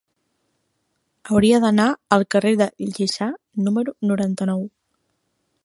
[1.33, 1.85] Hauria d'anar
[2.17, 3.29] al carrer de Lliçà
[3.67, 4.65] número noranta-nou.